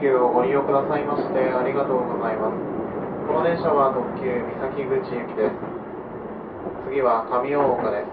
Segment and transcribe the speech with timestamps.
[0.00, 2.56] 急をご利用くださいましてありがとうございます。
[3.26, 5.58] この電車は特急三崎口行きです。
[6.88, 8.10] 次は上大岡です。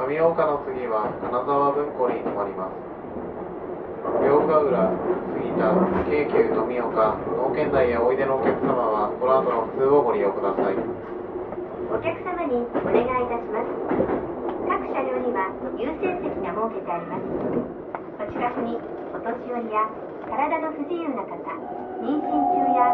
[0.00, 2.78] 上大岡の次は金沢文庫に停まります。
[4.22, 4.90] 両ヶ浦、
[5.34, 5.66] 杉田、
[6.06, 11.06] 京急富岡、農県内へおいでのお客様はこの後の普通をご利用ください。
[11.86, 13.70] お客様にお願いいたします
[14.66, 17.22] 各車両には優先席が設けてあります
[18.18, 18.74] お近くに
[19.14, 19.86] お年寄りや
[20.26, 21.38] 体の不自由な方
[22.02, 22.90] 妊娠中や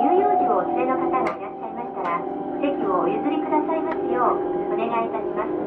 [0.00, 2.22] 乳幼児をお連れの方がいらっしゃいましたら
[2.62, 5.66] 席をお譲りくださいますようお願いいたします。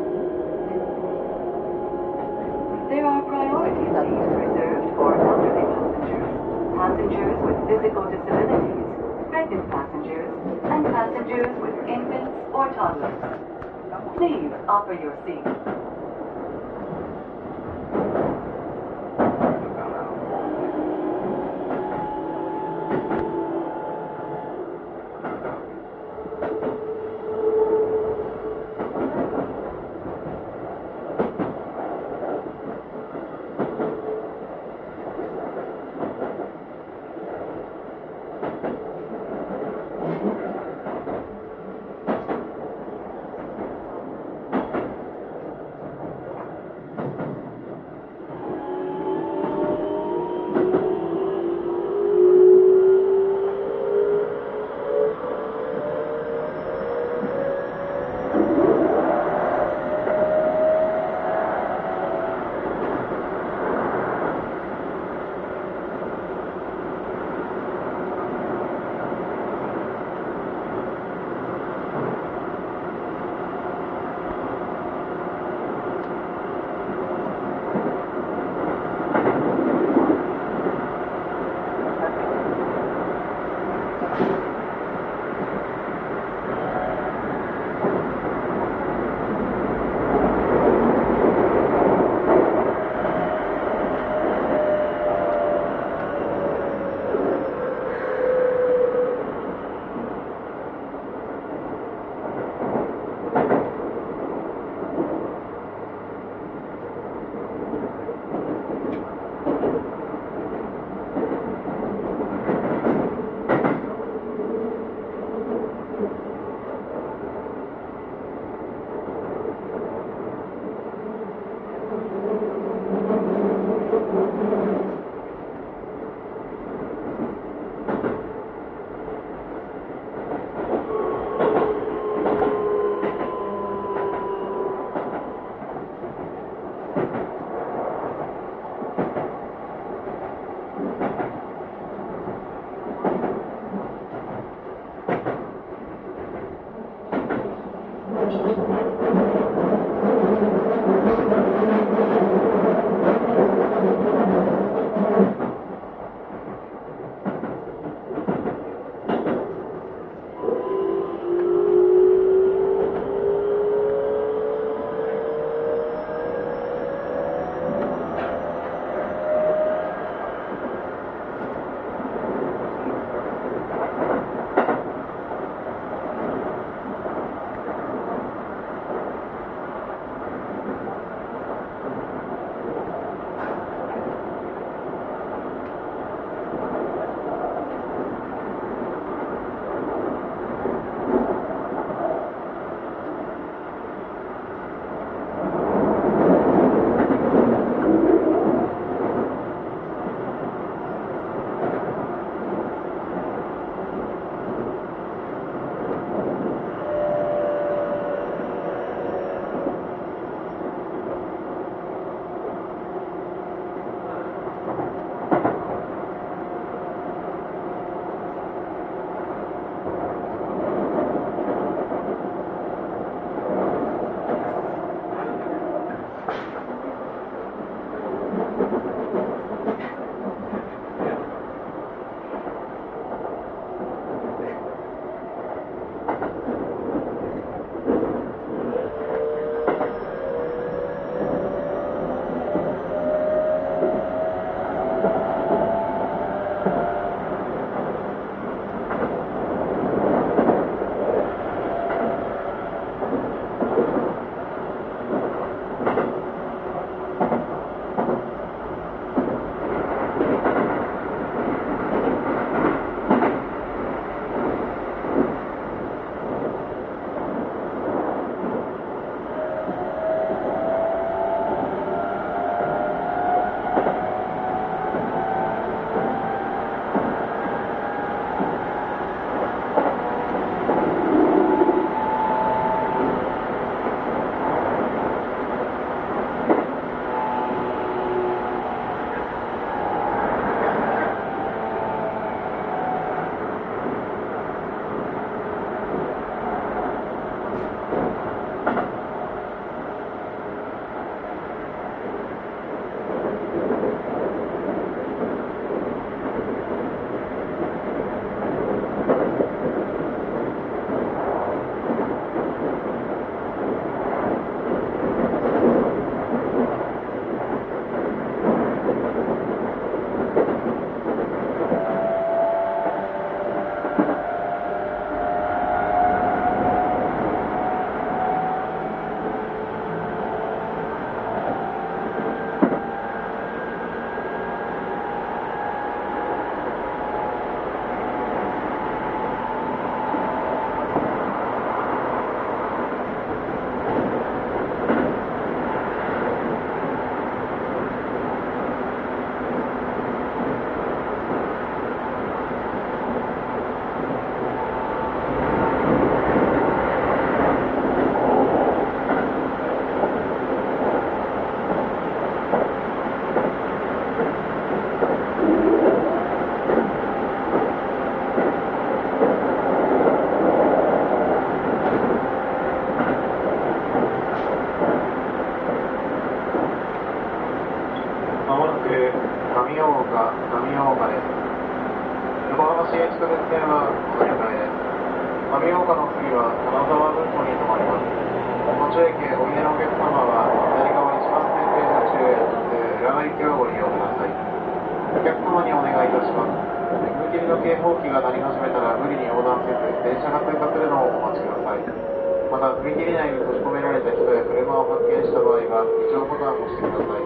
[403.50, 407.25] 閉じ込められた人や車を発見した場合は、非常ボタンを押してください。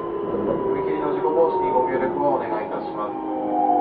[0.72, 3.73] 踏切の事故防止にご協力をお願いいたします。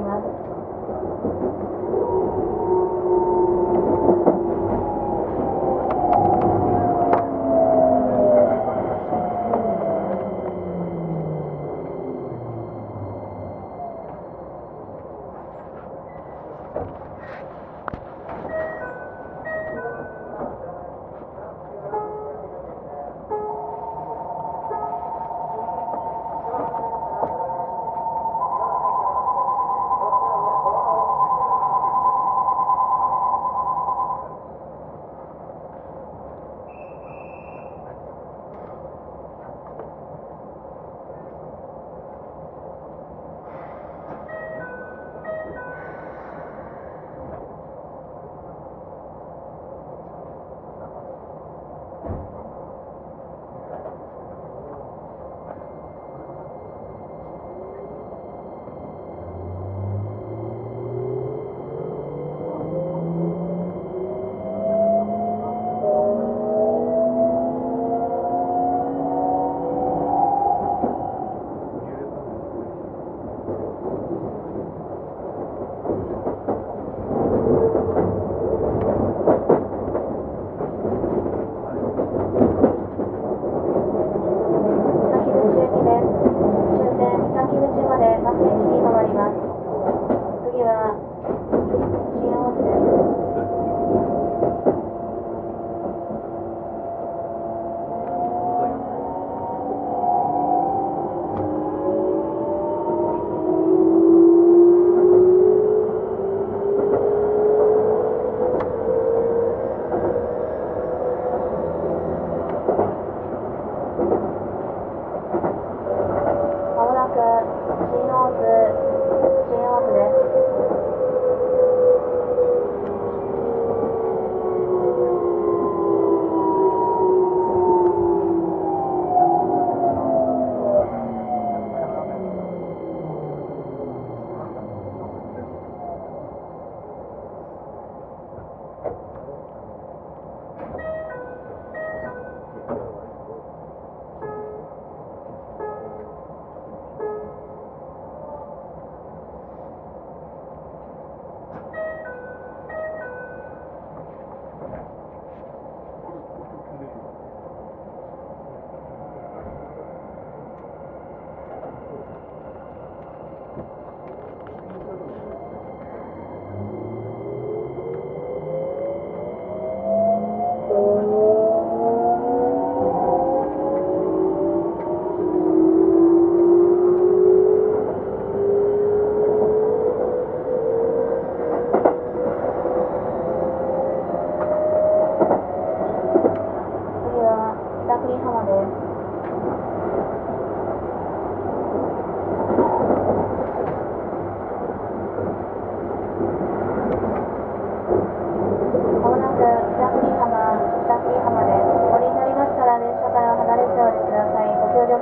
[0.00, 0.44] ます。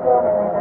[0.04, 0.51] Thank you.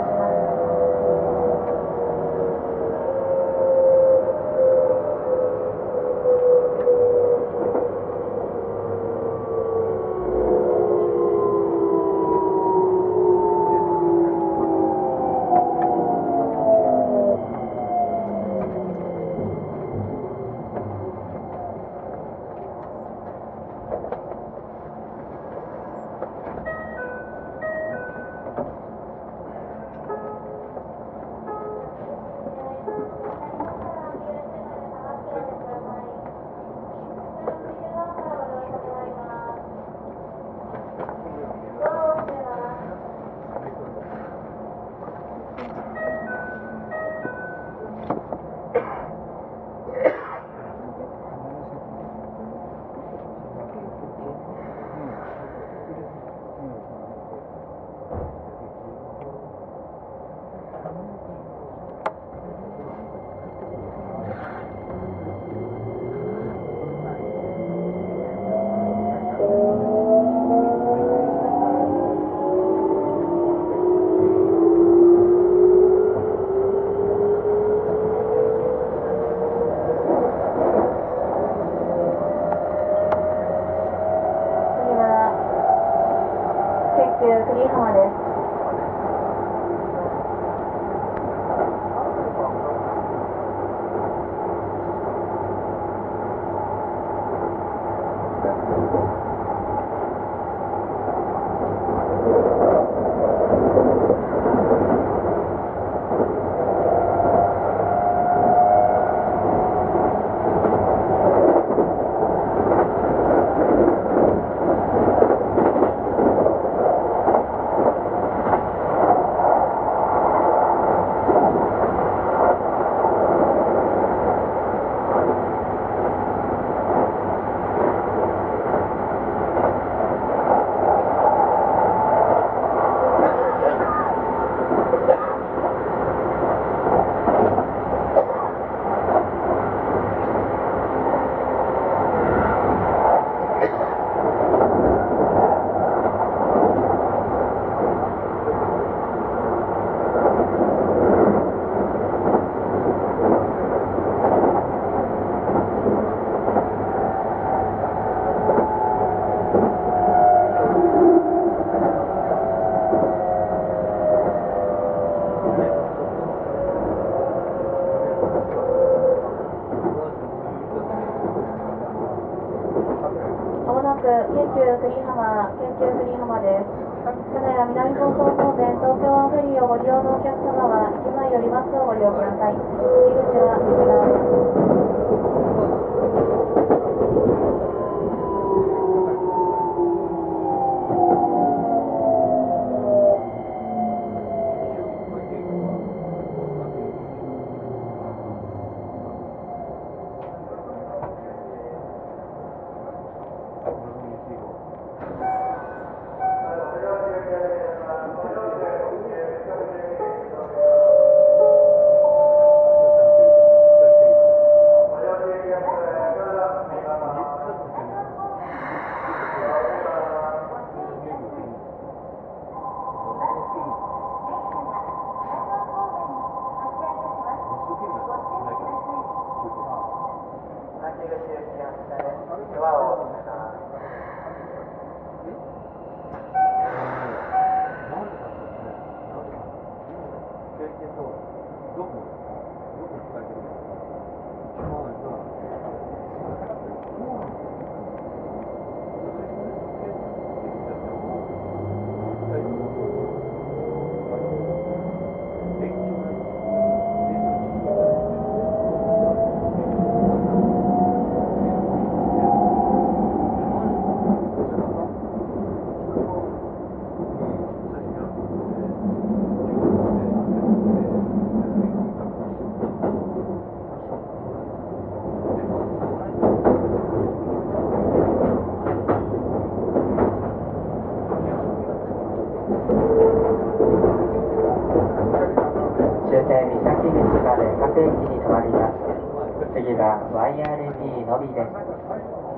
[287.74, 289.55] 座席に座ります。
[289.55, 292.31] 次は YRB のみです。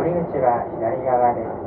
[0.00, 1.59] 堀口は左側です。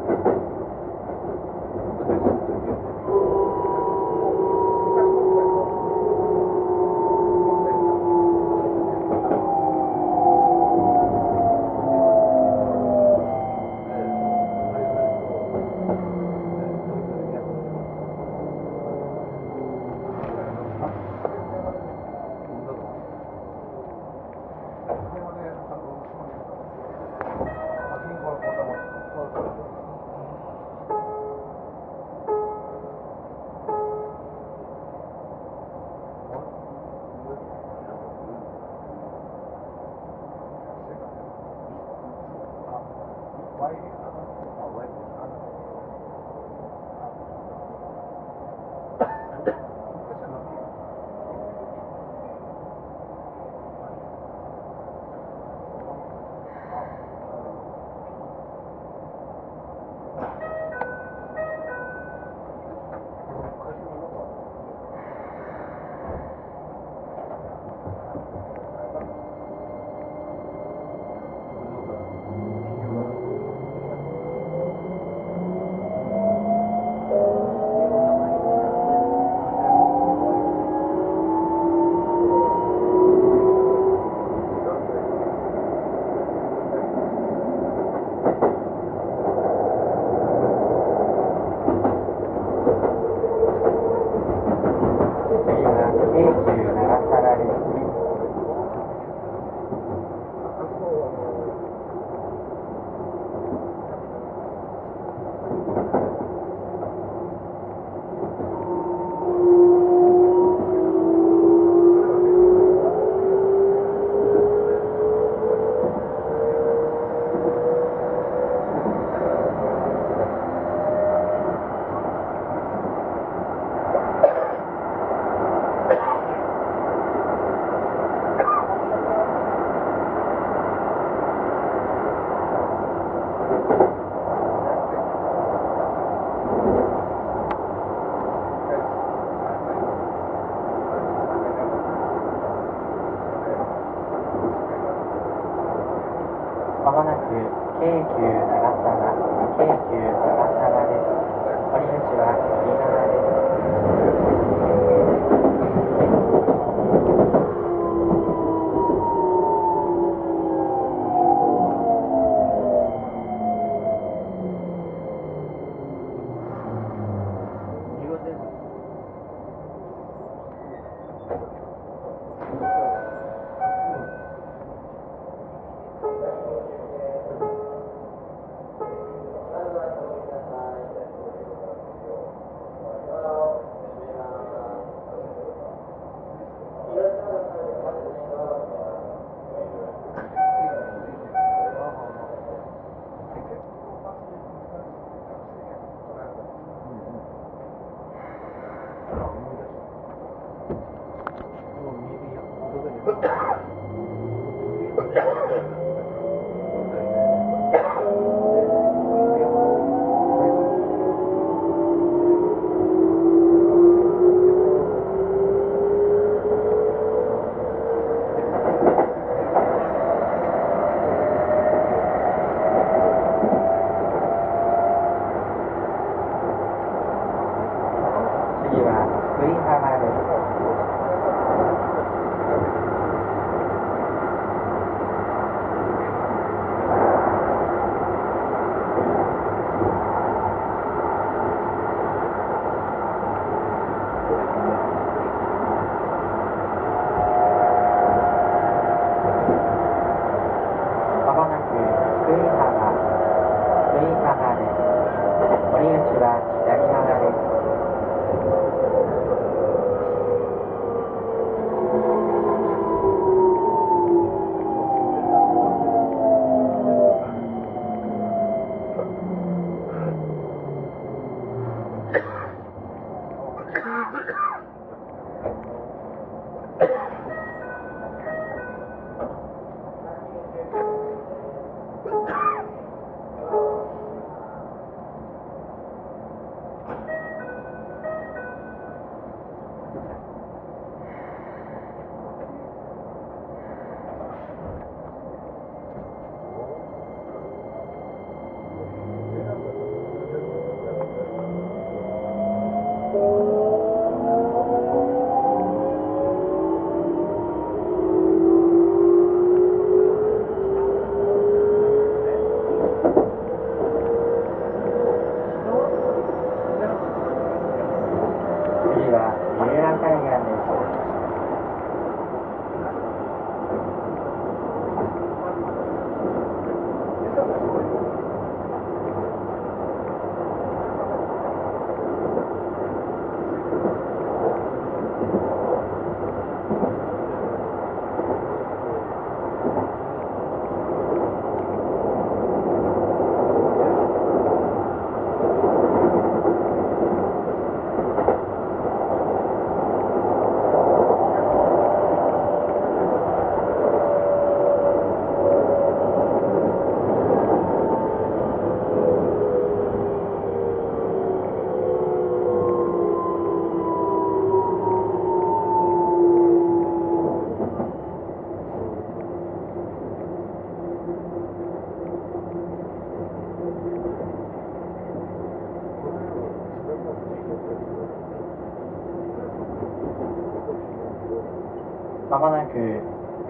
[382.29, 382.73] まもなく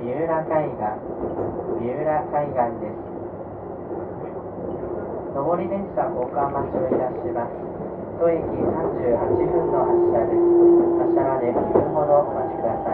[0.03, 0.83] 三浦海岸、
[1.79, 2.03] 三浦
[2.35, 2.99] 海岸です。
[5.33, 7.55] 上り電車交換待ちをいたします。
[8.19, 10.43] 当駅38分の発車です。
[10.99, 12.92] 発車まで2分ほどお待ちください。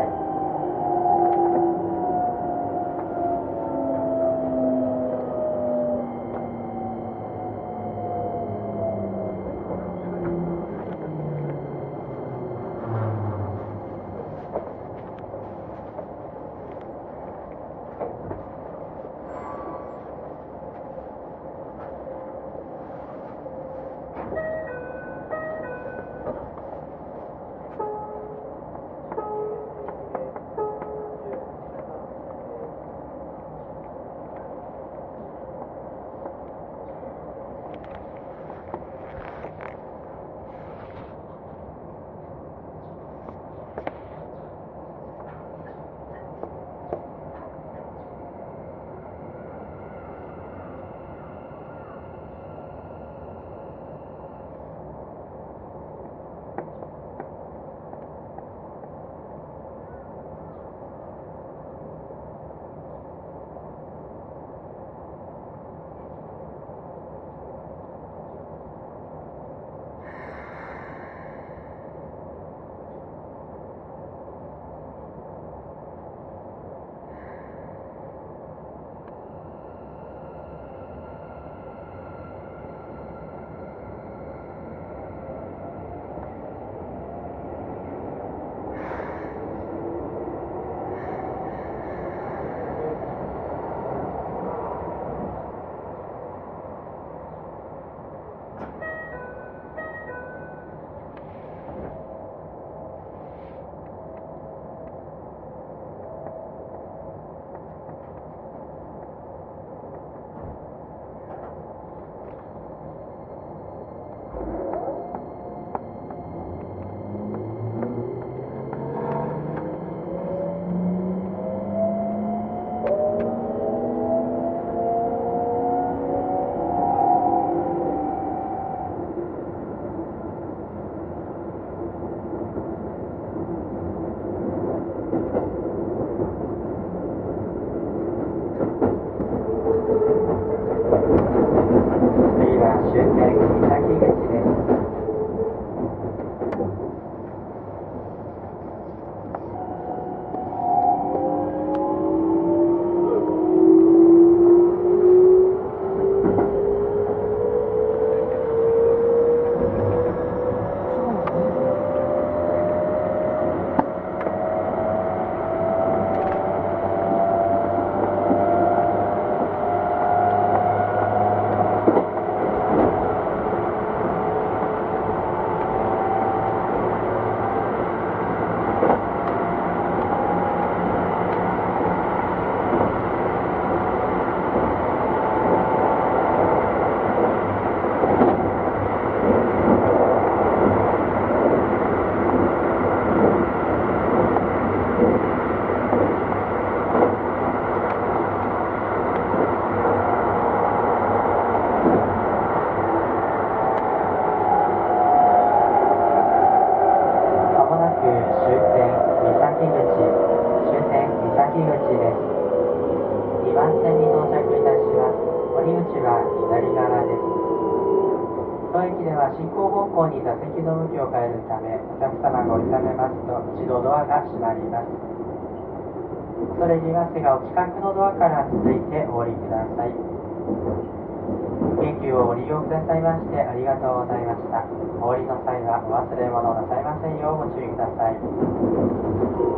[235.02, 239.49] お降りの際は忘れ物なさいませんようご注意ください。